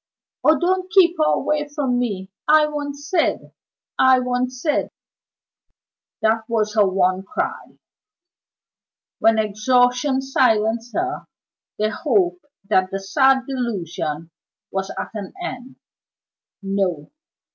[0.43, 2.31] "Oh, don't keep her away from me!
[2.47, 3.51] I want Syd!
[3.99, 4.89] I want Syd!"
[6.23, 7.77] That was her one cry.
[9.19, 11.27] When exhaustion silenced her,
[11.77, 14.31] they hoped that the sad delusion
[14.71, 15.75] was at an end.
[16.63, 17.11] No!